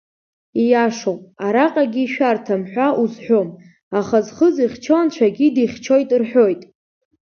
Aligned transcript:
Ииашоуп, 0.61 1.21
араҟагьы 1.45 2.01
ишәарҭам 2.03 2.61
ҳәа 2.71 2.87
узҳәом, 3.01 3.49
аха 3.99 4.17
зхы 4.25 4.47
зыхьчо 4.55 4.95
Анцәагьы 5.01 5.47
дихьчоит 5.55 6.09
рҳәоит. 6.21 6.61